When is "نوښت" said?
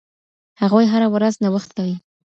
1.43-1.69